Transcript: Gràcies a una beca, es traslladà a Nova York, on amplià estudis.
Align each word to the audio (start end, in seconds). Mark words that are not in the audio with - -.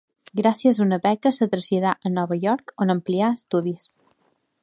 Gràcies 0.37 0.79
a 0.79 0.81
una 0.85 0.97
beca, 1.03 1.31
es 1.35 1.49
traslladà 1.51 1.91
a 2.09 2.13
Nova 2.15 2.39
York, 2.47 2.75
on 2.87 2.95
amplià 2.97 3.31
estudis. 3.37 3.87